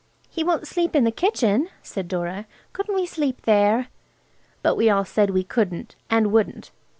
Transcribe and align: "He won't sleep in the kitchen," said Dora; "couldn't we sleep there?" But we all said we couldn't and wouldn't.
"He 0.31 0.43
won't 0.43 0.65
sleep 0.67 0.95
in 0.95 1.03
the 1.03 1.11
kitchen," 1.11 1.69
said 1.83 2.07
Dora; 2.07 2.47
"couldn't 2.73 2.95
we 2.95 3.05
sleep 3.05 3.43
there?" 3.43 3.89
But 4.63 4.75
we 4.75 4.89
all 4.89 5.05
said 5.05 5.29
we 5.29 5.43
couldn't 5.43 5.95
and 6.09 6.31
wouldn't. 6.31 6.71